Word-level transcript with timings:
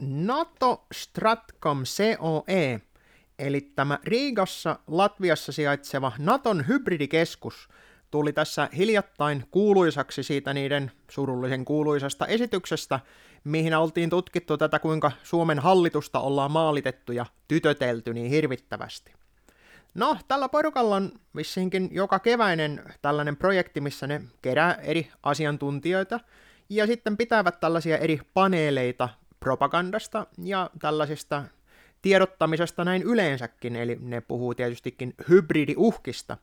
NATO 0.00 0.86
Stratcom 0.92 1.82
COE, 1.84 2.80
eli 3.38 3.60
tämä 3.60 3.98
Riigassa 4.04 4.78
Latviassa 4.86 5.52
sijaitseva 5.52 6.12
Naton 6.18 6.68
hybridikeskus, 6.68 7.68
tuli 8.10 8.32
tässä 8.32 8.68
hiljattain 8.76 9.44
kuuluisaksi 9.50 10.22
siitä 10.22 10.54
niiden 10.54 10.92
surullisen 11.10 11.64
kuuluisasta 11.64 12.26
esityksestä, 12.26 13.00
mihin 13.44 13.74
oltiin 13.74 14.10
tutkittu 14.10 14.56
tätä, 14.56 14.78
kuinka 14.78 15.12
Suomen 15.22 15.58
hallitusta 15.58 16.20
ollaan 16.20 16.50
maalitettu 16.50 17.12
ja 17.12 17.26
tytötelty 17.48 18.14
niin 18.14 18.30
hirvittävästi. 18.30 19.12
No, 19.94 20.16
tällä 20.28 20.48
porukalla 20.48 20.96
on 20.96 21.12
vissinkin 21.36 21.88
joka 21.92 22.18
keväinen 22.18 22.82
tällainen 23.02 23.36
projekti, 23.36 23.80
missä 23.80 24.06
ne 24.06 24.22
kerää 24.42 24.74
eri 24.74 25.10
asiantuntijoita 25.22 26.20
ja 26.68 26.86
sitten 26.86 27.16
pitävät 27.16 27.60
tällaisia 27.60 27.98
eri 27.98 28.20
paneeleita 28.34 29.08
propagandasta 29.40 30.26
ja 30.38 30.70
tällaisista 30.80 31.44
tiedottamisesta 32.02 32.84
näin 32.84 33.02
yleensäkin, 33.02 33.76
eli 33.76 33.98
ne 34.00 34.20
puhuu 34.20 34.54
tietystikin 34.54 35.14
hybridiuhkista. 35.28 36.36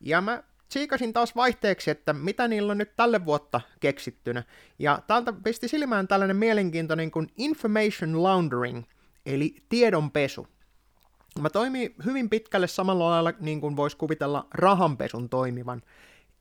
Ja 0.00 0.20
mä 0.20 0.42
tsiikasin 0.68 1.12
taas 1.12 1.36
vaihteeksi, 1.36 1.90
että 1.90 2.12
mitä 2.12 2.48
niillä 2.48 2.70
on 2.70 2.78
nyt 2.78 2.96
tälle 2.96 3.24
vuotta 3.24 3.60
keksittynä. 3.80 4.42
Ja 4.78 5.02
täältä 5.06 5.32
pisti 5.44 5.68
silmään 5.68 6.08
tällainen 6.08 6.36
mielenkiintoinen 6.36 7.10
kuin 7.10 7.28
information 7.36 8.22
laundering, 8.22 8.84
eli 9.26 9.54
tiedonpesu. 9.68 10.48
Mä 11.40 11.50
toimii 11.50 11.94
hyvin 12.04 12.30
pitkälle 12.30 12.66
samalla 12.66 13.10
lailla 13.10 13.32
niin 13.40 13.60
kuin 13.60 13.76
voisi 13.76 13.96
kuvitella 13.96 14.46
rahanpesun 14.54 15.28
toimivan. 15.28 15.82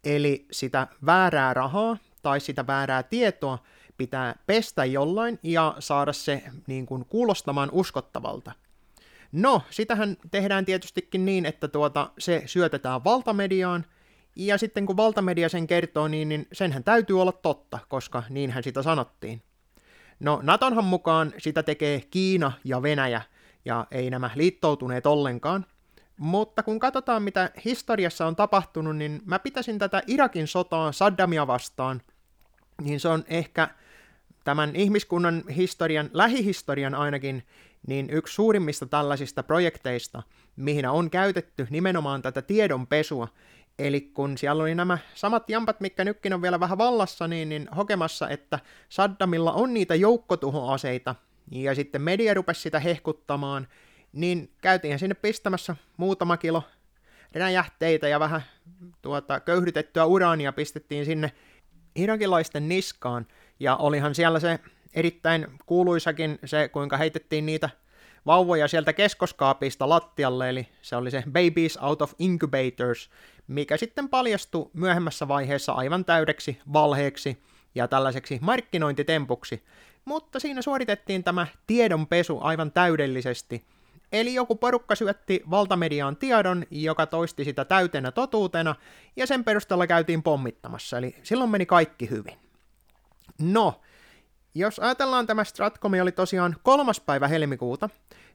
Eli 0.04 0.46
sitä 0.52 0.88
väärää 1.06 1.54
rahaa 1.54 1.98
tai 2.22 2.40
sitä 2.40 2.68
väärää 2.68 3.04
tietoa 3.04 3.64
pitää 3.98 4.36
pestä 4.46 4.86
jollain 4.86 5.40
ja 5.44 5.76
saada 5.80 6.14
se 6.14 6.44
niin 6.68 6.86
kuin 6.86 7.06
kuulostamaan 7.06 7.70
uskottavalta. 7.72 8.52
No, 9.32 9.62
sitähän 9.70 10.18
tehdään 10.32 10.66
tietystikin 10.66 11.26
niin, 11.26 11.46
että 11.46 11.68
tuota, 11.68 12.10
se 12.18 12.44
syötetään 12.46 13.04
valtamediaan, 13.04 13.86
ja 14.36 14.58
sitten 14.58 14.86
kun 14.86 14.98
valtamedia 14.98 15.50
sen 15.50 15.68
kertoo, 15.68 16.08
niin, 16.08 16.30
niin 16.30 16.48
senhän 16.54 16.84
täytyy 16.84 17.22
olla 17.22 17.32
totta, 17.32 17.80
koska 17.90 18.24
niinhän 18.30 18.64
sitä 18.64 18.82
sanottiin. 18.82 19.42
No, 20.20 20.40
Natonhan 20.44 20.86
mukaan 20.86 21.34
sitä 21.38 21.64
tekee 21.64 22.02
Kiina 22.12 22.52
ja 22.64 22.82
Venäjä, 22.82 23.22
ja 23.66 23.88
ei 23.92 24.10
nämä 24.10 24.30
liittoutuneet 24.36 25.06
ollenkaan. 25.06 25.66
Mutta 26.18 26.64
kun 26.64 26.80
katsotaan, 26.80 27.24
mitä 27.24 27.52
historiassa 27.66 28.28
on 28.28 28.36
tapahtunut, 28.36 28.98
niin 28.98 29.22
mä 29.26 29.40
pitäisin 29.40 29.80
tätä 29.80 30.02
Irakin 30.08 30.48
sotaa 30.48 30.92
Saddamia 30.92 31.48
vastaan, 31.48 32.02
niin 32.82 33.00
se 33.00 33.08
on 33.08 33.24
ehkä 33.28 33.70
tämän 34.48 34.76
ihmiskunnan 34.76 35.44
historian, 35.56 36.10
lähihistorian 36.14 36.96
ainakin, 36.96 37.44
niin 37.88 38.10
yksi 38.10 38.34
suurimmista 38.34 38.86
tällaisista 38.86 39.44
projekteista, 39.44 40.24
mihin 40.56 40.90
on 40.90 41.10
käytetty 41.10 41.68
nimenomaan 41.70 42.22
tätä 42.22 42.42
tiedonpesua, 42.42 43.28
Eli 43.80 44.02
kun 44.02 44.38
siellä 44.38 44.64
oli 44.64 44.76
nämä 44.76 44.98
samat 45.16 45.50
jampat, 45.50 45.82
mikä 45.82 46.06
nytkin 46.06 46.34
on 46.34 46.42
vielä 46.42 46.60
vähän 46.60 46.78
vallassa, 46.78 47.28
niin, 47.28 47.50
niin 47.50 47.68
hokemassa, 47.78 48.30
että 48.30 48.60
Saddamilla 48.90 49.52
on 49.52 49.74
niitä 49.74 49.96
joukkotuhoaseita, 49.96 51.16
ja 51.52 51.76
sitten 51.76 52.02
media 52.02 52.34
rupesi 52.34 52.62
sitä 52.62 52.80
hehkuttamaan, 52.80 53.68
niin 54.14 54.52
käytiin 54.62 55.00
sinne 55.00 55.16
pistämässä 55.16 55.76
muutama 55.98 56.38
kilo 56.38 56.64
räjähteitä 57.36 58.08
ja 58.08 58.20
vähän 58.20 58.42
tuota, 59.02 59.40
köyhdytettyä 59.40 60.06
uraania 60.06 60.54
pistettiin 60.54 61.06
sinne 61.06 61.32
irakilaisten 61.96 62.70
niskaan, 62.70 63.28
ja 63.60 63.76
olihan 63.76 64.16
siellä 64.16 64.40
se 64.40 64.60
erittäin 64.94 65.48
kuuluisakin 65.66 66.40
se, 66.46 66.70
kuinka 66.70 66.98
heitettiin 66.98 67.46
niitä 67.46 67.70
vauvoja 68.26 68.68
sieltä 68.68 68.94
keskoskaapista 68.94 69.90
lattialle, 69.90 70.50
eli 70.50 70.68
se 70.82 70.96
oli 70.96 71.12
se 71.12 71.24
Babies 71.26 71.78
Out 71.82 72.02
of 72.02 72.14
Incubators, 72.20 73.10
mikä 73.48 73.78
sitten 73.78 74.10
paljastui 74.10 74.70
myöhemmässä 74.74 75.28
vaiheessa 75.28 75.74
aivan 75.74 76.06
täydeksi 76.06 76.62
valheeksi 76.74 77.44
ja 77.76 77.88
tällaiseksi 77.88 78.40
markkinointitempuksi, 78.42 79.64
mutta 80.06 80.40
siinä 80.40 80.62
suoritettiin 80.62 81.24
tämä 81.24 81.48
tiedonpesu 81.68 82.40
aivan 82.42 82.72
täydellisesti. 82.72 83.66
Eli 84.12 84.34
joku 84.34 84.56
porukka 84.56 84.96
syötti 84.96 85.44
valtamediaan 85.50 86.18
tiedon, 86.18 86.66
joka 86.72 87.06
toisti 87.06 87.44
sitä 87.44 87.66
täytenä 87.66 88.12
totuutena, 88.12 88.76
ja 89.16 89.28
sen 89.28 89.44
perusteella 89.44 89.88
käytiin 89.88 90.24
pommittamassa, 90.24 90.98
eli 90.98 91.16
silloin 91.24 91.50
meni 91.50 91.66
kaikki 91.66 92.10
hyvin. 92.10 92.47
No, 93.42 93.82
jos 94.56 94.80
ajatellaan 94.80 95.28
tämä 95.28 95.44
Stratcomi 95.44 96.02
oli 96.02 96.12
tosiaan 96.12 96.56
kolmas 96.64 97.00
päivä 97.00 97.28
helmikuuta, 97.28 97.90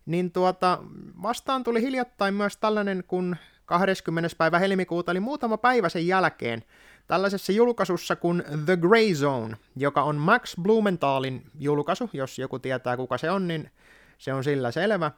niin 0.06 0.32
tuota, 0.32 0.78
vastaan 1.22 1.64
tuli 1.64 1.82
hiljattain 1.82 2.34
myös 2.34 2.56
tällainen 2.56 3.04
kun 3.06 3.36
20. 3.66 4.28
päivä 4.38 4.58
helmikuuta, 4.58 5.10
eli 5.10 5.20
muutama 5.20 5.58
päivä 5.58 5.88
sen 5.88 6.06
jälkeen, 6.06 6.64
tällaisessa 7.06 7.52
julkaisussa 7.52 8.16
kuin 8.16 8.42
The 8.64 8.76
Grey 8.76 9.14
Zone, 9.14 9.56
joka 9.76 10.02
on 10.02 10.16
Max 10.16 10.56
Blumenthalin 10.62 11.42
julkaisu, 11.58 12.10
jos 12.12 12.38
joku 12.38 12.58
tietää 12.58 12.96
kuka 12.96 13.18
se 13.18 13.30
on, 13.30 13.48
niin 13.48 13.70
se 14.18 14.32
on 14.32 14.44
sillä 14.44 14.70
selvä. 14.70 15.10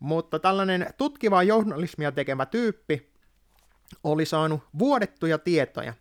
Mutta 0.00 0.38
tällainen 0.38 0.86
tutkivaa 0.96 1.42
journalismia 1.42 2.12
tekevä 2.12 2.46
tyyppi 2.46 3.10
oli 4.04 4.26
saanut 4.26 4.60
vuodettuja 4.78 5.38
tietoja. 5.38 5.94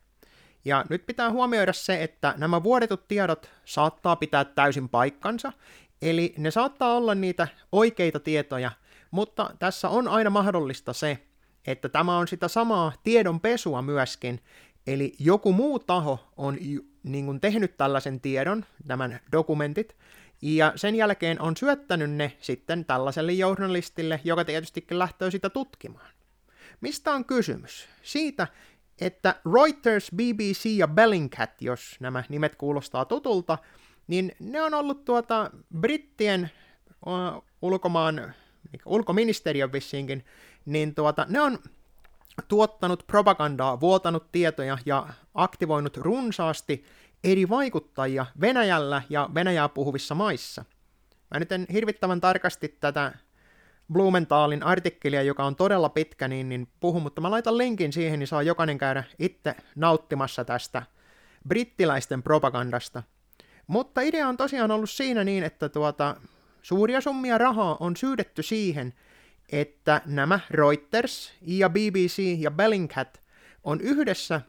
Ja 0.65 0.85
nyt 0.89 1.05
pitää 1.05 1.31
huomioida 1.31 1.73
se, 1.73 2.03
että 2.03 2.33
nämä 2.37 2.63
vuodetut 2.63 3.07
tiedot 3.07 3.49
saattaa 3.65 4.15
pitää 4.15 4.45
täysin 4.45 4.89
paikkansa, 4.89 5.53
eli 6.01 6.33
ne 6.37 6.51
saattaa 6.51 6.95
olla 6.95 7.15
niitä 7.15 7.47
oikeita 7.71 8.19
tietoja, 8.19 8.71
mutta 9.11 9.49
tässä 9.59 9.89
on 9.89 10.07
aina 10.07 10.29
mahdollista 10.29 10.93
se, 10.93 11.19
että 11.67 11.89
tämä 11.89 12.17
on 12.17 12.27
sitä 12.27 12.47
samaa 12.47 12.91
tiedonpesua 13.03 13.81
myöskin, 13.81 14.39
eli 14.87 15.15
joku 15.19 15.53
muu 15.53 15.79
taho 15.79 16.31
on 16.37 16.57
niin 17.03 17.25
kuin 17.25 17.41
tehnyt 17.41 17.77
tällaisen 17.77 18.21
tiedon, 18.21 18.65
tämän 18.87 19.19
dokumentit, 19.31 19.95
ja 20.41 20.73
sen 20.75 20.95
jälkeen 20.95 21.41
on 21.41 21.57
syöttänyt 21.57 22.11
ne 22.11 22.37
sitten 22.41 22.85
tällaiselle 22.85 23.33
journalistille, 23.33 24.21
joka 24.23 24.45
tietystikin 24.45 24.99
lähtee 24.99 25.31
sitä 25.31 25.49
tutkimaan. 25.49 26.09
Mistä 26.81 27.11
on 27.11 27.25
kysymys? 27.25 27.87
Siitä, 28.03 28.47
että 29.01 29.35
Reuters, 29.53 30.11
BBC 30.15 30.65
ja 30.65 30.87
Bellingcat, 30.87 31.61
jos 31.61 31.95
nämä 31.99 32.23
nimet 32.29 32.55
kuulostaa 32.55 33.05
tutulta, 33.05 33.57
niin 34.07 34.31
ne 34.39 34.61
on 34.61 34.73
ollut 34.73 35.05
tuota 35.05 35.51
brittien 35.79 36.51
uh, 37.05 37.43
ulkomaan, 37.61 38.33
ulkoministeriön 38.85 39.71
vissiinkin 39.71 40.25
niin 40.65 40.95
tuota, 40.95 41.25
ne 41.29 41.41
on 41.41 41.59
tuottanut 42.47 43.03
propagandaa, 43.07 43.79
vuotanut 43.79 44.31
tietoja 44.31 44.77
ja 44.85 45.07
aktivoinut 45.33 45.97
runsaasti 45.97 46.85
eri 47.23 47.49
vaikuttajia 47.49 48.25
Venäjällä 48.41 49.01
ja 49.09 49.29
Venäjää 49.33 49.69
puhuvissa 49.69 50.15
maissa. 50.15 50.65
Mä 51.31 51.39
nyt 51.39 51.51
en 51.51 51.65
hirvittävän 51.73 52.21
tarkasti 52.21 52.67
tätä 52.67 53.13
Blumenthalin 53.93 54.63
artikkelia, 54.63 55.21
joka 55.21 55.45
on 55.45 55.55
todella 55.55 55.89
pitkä, 55.89 56.27
niin, 56.27 56.49
niin 56.49 56.67
puhu, 56.79 56.99
mutta 56.99 57.21
mä 57.21 57.31
laitan 57.31 57.57
linkin 57.57 57.93
siihen, 57.93 58.19
niin 58.19 58.27
saa 58.27 58.43
jokainen 58.43 58.77
käydä 58.77 59.03
itse 59.19 59.55
nauttimassa 59.75 60.45
tästä 60.45 60.83
brittiläisten 61.47 62.23
propagandasta. 62.23 63.03
Mutta 63.67 64.01
idea 64.01 64.27
on 64.27 64.37
tosiaan 64.37 64.71
ollut 64.71 64.89
siinä 64.89 65.23
niin, 65.23 65.43
että 65.43 65.69
tuota, 65.69 66.15
suuria 66.61 67.01
summia 67.01 67.37
rahaa 67.37 67.77
on 67.79 67.97
syydetty 67.97 68.43
siihen, 68.43 68.93
että 69.51 70.01
nämä 70.05 70.39
Reuters 70.49 71.33
ja 71.41 71.69
BBC 71.69 72.21
ja 72.39 72.51
Bellingcat 72.51 73.21
on 73.63 73.81
yhdessä 73.81 74.41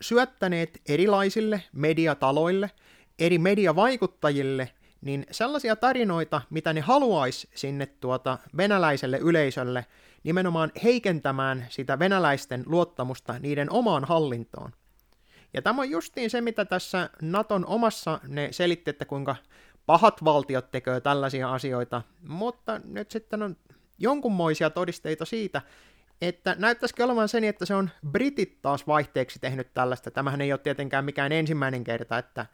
syöttäneet 0.00 0.80
erilaisille 0.88 1.62
mediataloille, 1.72 2.70
eri 3.18 3.38
mediavaikuttajille, 3.38 4.70
niin 5.04 5.26
sellaisia 5.30 5.76
tarinoita, 5.76 6.42
mitä 6.50 6.72
ne 6.72 6.80
haluaisi 6.80 7.48
sinne 7.54 7.86
tuota 7.86 8.38
venäläiselle 8.56 9.18
yleisölle 9.18 9.86
nimenomaan 10.24 10.72
heikentämään 10.84 11.66
sitä 11.68 11.98
venäläisten 11.98 12.62
luottamusta 12.66 13.38
niiden 13.38 13.72
omaan 13.72 14.04
hallintoon. 14.04 14.72
Ja 15.54 15.62
tämä 15.62 15.82
on 15.82 15.90
justiin 15.90 16.30
se, 16.30 16.40
mitä 16.40 16.64
tässä 16.64 17.10
Naton 17.22 17.66
omassa 17.66 18.20
ne 18.28 18.48
selitti, 18.50 18.90
että 18.90 19.04
kuinka 19.04 19.36
pahat 19.86 20.24
valtiot 20.24 20.70
tekee 20.70 21.00
tällaisia 21.00 21.52
asioita, 21.52 22.02
mutta 22.28 22.80
nyt 22.84 23.10
sitten 23.10 23.42
on 23.42 23.56
jonkunmoisia 23.98 24.70
todisteita 24.70 25.24
siitä, 25.24 25.62
että 26.20 26.56
näyttäisikin 26.58 27.04
olevan 27.04 27.28
sen, 27.28 27.44
että 27.44 27.66
se 27.66 27.74
on 27.74 27.90
britit 28.10 28.62
taas 28.62 28.86
vaihteeksi 28.86 29.38
tehnyt 29.38 29.74
tällaista. 29.74 30.10
Tämähän 30.10 30.40
ei 30.40 30.52
ole 30.52 30.58
tietenkään 30.58 31.04
mikään 31.04 31.32
ensimmäinen 31.32 31.84
kerta, 31.84 32.18
että 32.18 32.46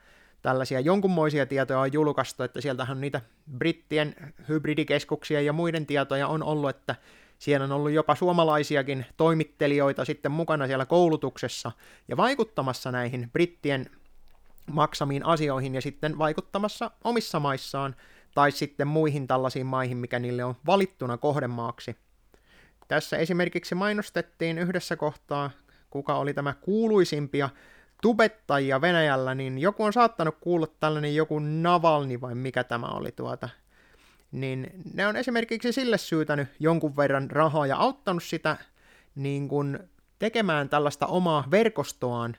tällaisia 0.43 0.81
jonkunmoisia 0.81 1.47
tietoja 1.47 1.81
on 1.81 1.93
julkaistu, 1.93 2.43
että 2.43 2.61
sieltähän 2.61 3.01
niitä 3.01 3.21
brittien 3.59 4.15
hybridikeskuksia 4.49 5.41
ja 5.41 5.53
muiden 5.53 5.87
tietoja 5.87 6.29
on 6.29 6.43
ollut, 6.43 6.71
että 6.71 6.95
siellä 7.39 7.65
on 7.65 7.73
ollut 7.73 7.91
jopa 7.91 8.15
suomalaisiakin 8.15 9.07
toimittelijoita 9.17 10.05
sitten 10.05 10.33
mukana 10.33 10.67
siellä 10.67 10.87
koulutuksessa 10.87 11.73
ja 12.09 12.17
vaikuttamassa 12.17 12.93
näihin 12.93 13.31
brittien 13.33 13.87
maksamiin 14.67 15.27
asioihin 15.27 15.75
ja 15.75 15.81
sitten 15.81 16.19
vaikuttamassa 16.19 16.91
omissa 17.05 17.41
maissaan 17.41 17.97
tai 18.35 18.53
sitten 18.53 18.89
muihin 18.89 19.27
tällaisiin 19.27 19.67
maihin, 19.67 19.97
mikä 19.97 20.19
niille 20.19 20.45
on 20.45 20.57
valittuna 20.67 21.19
kohdemaaksi. 21.19 21.97
Tässä 22.89 23.17
esimerkiksi 23.17 23.75
mainostettiin 23.75 24.59
yhdessä 24.59 24.97
kohtaa, 24.97 25.51
kuka 25.91 26.15
oli 26.15 26.35
tämä 26.35 26.55
kuuluisimpia 26.61 27.49
tubettajia 28.03 28.81
Venäjällä, 28.81 29.35
niin 29.35 29.59
joku 29.59 29.85
on 29.85 29.93
saattanut 29.93 30.37
kuulla 30.41 30.67
tällainen 30.81 31.15
joku 31.15 31.39
Navalni 31.39 32.21
vai 32.21 32.35
mikä 32.35 32.65
tämä 32.65 32.87
oli 32.87 33.13
tuota. 33.13 33.49
Niin 34.33 34.71
ne 34.95 35.07
on 35.07 35.17
esimerkiksi 35.17 35.73
sille 35.73 35.99
syytänyt 35.99 36.49
jonkun 36.59 36.97
verran 36.97 37.31
rahaa 37.31 37.67
ja 37.67 37.77
auttanut 37.77 38.23
sitä 38.23 38.57
niin 39.15 39.49
kuin 39.49 39.79
tekemään 40.19 40.69
tällaista 40.69 41.07
omaa 41.07 41.45
verkostoaan, 41.51 42.37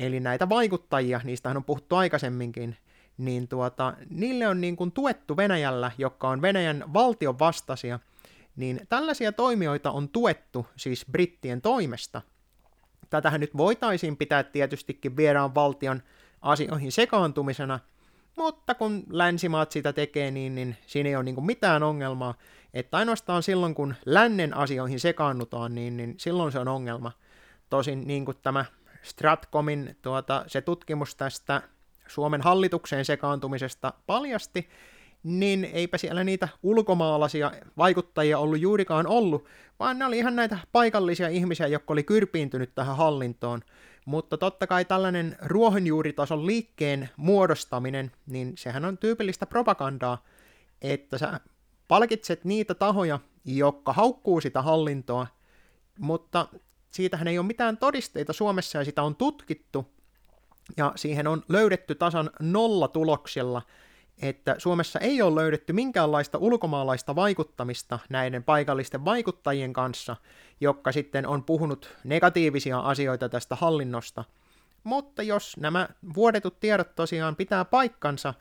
eli 0.00 0.20
näitä 0.20 0.48
vaikuttajia, 0.48 1.20
niistähän 1.24 1.56
on 1.56 1.64
puhuttu 1.64 1.96
aikaisemminkin, 1.96 2.76
niin 3.18 3.48
tuota, 3.48 3.94
niille 4.10 4.48
on 4.48 4.60
niin 4.60 4.76
kuin 4.76 4.92
tuettu 4.92 5.36
Venäjällä, 5.36 5.90
joka 5.98 6.28
on 6.28 6.42
Venäjän 6.42 6.84
valtion 6.92 7.38
vastaisia, 7.38 7.98
niin 8.56 8.80
tällaisia 8.88 9.32
toimijoita 9.32 9.90
on 9.90 10.08
tuettu 10.08 10.66
siis 10.76 11.06
brittien 11.12 11.62
toimesta. 11.62 12.22
Tätähän 13.14 13.40
nyt 13.40 13.56
voitaisiin 13.56 14.16
pitää 14.16 14.42
tietystikin 14.42 15.16
vieraan 15.16 15.54
valtion 15.54 16.02
asioihin 16.42 16.92
sekaantumisena, 16.92 17.80
mutta 18.36 18.74
kun 18.74 19.04
länsimaat 19.10 19.72
sitä 19.72 19.92
tekee, 19.92 20.30
niin, 20.30 20.54
niin 20.54 20.76
siinä 20.86 21.08
ei 21.08 21.16
ole 21.16 21.24
niin 21.24 21.44
mitään 21.44 21.82
ongelmaa, 21.82 22.34
että 22.74 22.96
ainoastaan 22.96 23.42
silloin, 23.42 23.74
kun 23.74 23.94
lännen 24.06 24.56
asioihin 24.56 25.00
sekaannutaan, 25.00 25.74
niin, 25.74 25.96
niin 25.96 26.14
silloin 26.18 26.52
se 26.52 26.58
on 26.58 26.68
ongelma. 26.68 27.12
Tosin 27.70 28.06
niin 28.06 28.24
kuin 28.24 28.36
tämä 28.42 28.64
Stratcomin 29.02 29.96
tuota, 30.02 30.44
se 30.46 30.60
tutkimus 30.60 31.14
tästä 31.14 31.62
Suomen 32.06 32.40
hallitukseen 32.40 33.04
sekaantumisesta 33.04 33.92
paljasti, 34.06 34.68
niin 35.24 35.64
eipä 35.72 35.98
siellä 35.98 36.24
niitä 36.24 36.48
ulkomaalaisia 36.62 37.52
vaikuttajia 37.76 38.38
ollut 38.38 38.60
juurikaan 38.60 39.06
ollut, 39.06 39.44
vaan 39.78 39.98
ne 39.98 40.04
oli 40.04 40.18
ihan 40.18 40.36
näitä 40.36 40.58
paikallisia 40.72 41.28
ihmisiä, 41.28 41.66
jotka 41.66 41.92
oli 41.92 42.02
kyrpiintynyt 42.02 42.74
tähän 42.74 42.96
hallintoon. 42.96 43.60
Mutta 44.06 44.38
totta 44.38 44.66
kai 44.66 44.84
tällainen 44.84 45.36
ruohonjuuritason 45.42 46.46
liikkeen 46.46 47.08
muodostaminen, 47.16 48.12
niin 48.26 48.52
sehän 48.56 48.84
on 48.84 48.98
tyypillistä 48.98 49.46
propagandaa, 49.46 50.24
että 50.82 51.18
sä 51.18 51.40
palkitset 51.88 52.44
niitä 52.44 52.74
tahoja, 52.74 53.18
jotka 53.44 53.92
haukkuu 53.92 54.40
sitä 54.40 54.62
hallintoa, 54.62 55.26
mutta 55.98 56.48
siitähän 56.90 57.28
ei 57.28 57.38
ole 57.38 57.46
mitään 57.46 57.76
todisteita 57.76 58.32
Suomessa 58.32 58.78
ja 58.78 58.84
sitä 58.84 59.02
on 59.02 59.16
tutkittu, 59.16 59.86
ja 60.76 60.92
siihen 60.96 61.26
on 61.26 61.42
löydetty 61.48 61.94
tasan 61.94 62.30
nolla 62.40 62.88
tuloksella, 62.88 63.62
että 64.22 64.54
Suomessa 64.58 64.98
ei 64.98 65.22
ole 65.22 65.40
löydetty 65.40 65.72
minkäänlaista 65.72 66.38
ulkomaalaista 66.38 67.14
vaikuttamista 67.14 67.98
näiden 68.08 68.44
paikallisten 68.44 69.04
vaikuttajien 69.04 69.72
kanssa, 69.72 70.16
jotka 70.60 70.92
sitten 70.92 71.26
on 71.26 71.44
puhunut 71.44 71.96
negatiivisia 72.04 72.78
asioita 72.80 73.28
tästä 73.28 73.56
hallinnosta. 73.56 74.24
Mutta 74.84 75.22
jos 75.22 75.56
nämä 75.56 75.88
vuodetut 76.14 76.60
tiedot 76.60 76.94
tosiaan 76.94 77.36
pitää 77.36 77.64
paikkansa, 77.64 78.34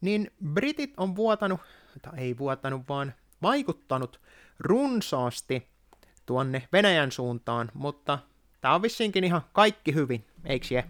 niin 0.00 0.30
britit 0.44 0.94
on 0.96 1.16
vuotanut, 1.16 1.60
tai 2.02 2.18
ei 2.18 2.38
vuotanut, 2.38 2.82
vaan 2.88 3.14
vaikuttanut 3.42 4.20
runsaasti 4.58 5.68
tuonne 6.26 6.68
Venäjän 6.72 7.12
suuntaan, 7.12 7.70
mutta 7.74 8.18
tämä 8.60 8.74
on 8.74 8.82
vissiinkin 8.82 9.24
ihan 9.24 9.42
kaikki 9.52 9.94
hyvin, 9.94 10.24
eikö 10.44 10.66
je? 10.70 10.84